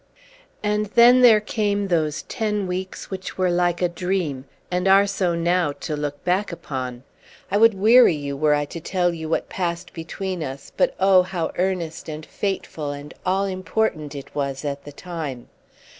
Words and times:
And 0.63 0.87
then 0.87 1.21
there 1.21 1.39
came 1.39 1.87
those 1.87 2.23
ten 2.23 2.65
weeks 2.65 3.11
which 3.11 3.37
were 3.37 3.51
like 3.51 3.83
a 3.83 3.87
dream, 3.87 4.45
and 4.71 4.87
are 4.87 5.05
so 5.05 5.35
now 5.35 5.73
to 5.73 5.95
look 5.95 6.23
back 6.23 6.51
upon. 6.51 7.03
I 7.51 7.57
would 7.57 7.75
weary 7.75 8.15
you 8.15 8.35
were 8.35 8.55
I 8.55 8.65
to 8.65 8.79
tell 8.79 9.13
you 9.13 9.29
what 9.29 9.47
passed 9.47 9.93
between 9.93 10.41
us; 10.41 10.71
but 10.75 10.95
oh, 10.99 11.21
how 11.21 11.51
earnest 11.55 12.09
and 12.09 12.25
fateful 12.25 12.89
and 12.89 13.13
all 13.27 13.45
important 13.45 14.15
it 14.15 14.33
was 14.33 14.65
at 14.65 14.85
the 14.85 14.91
time! 14.91 15.49